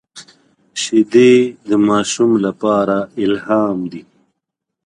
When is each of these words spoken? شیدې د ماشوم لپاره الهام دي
شیدې 0.81 1.33
د 1.69 1.71
ماشوم 1.87 2.31
لپاره 2.45 2.97
الهام 3.25 3.77
دي 3.91 4.03